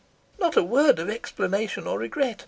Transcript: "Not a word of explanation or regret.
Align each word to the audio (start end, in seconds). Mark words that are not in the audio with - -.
"Not 0.39 0.57
a 0.57 0.63
word 0.63 0.97
of 0.97 1.11
explanation 1.11 1.85
or 1.85 1.99
regret. 1.99 2.39